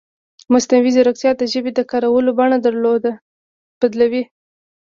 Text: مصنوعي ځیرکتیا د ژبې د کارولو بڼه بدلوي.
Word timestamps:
مصنوعي 0.53 0.89
ځیرکتیا 0.95 1.31
د 1.37 1.41
ژبې 1.53 1.71
د 1.75 1.79
کارولو 1.91 2.29
بڼه 2.39 2.57
بدلوي. 3.81 4.23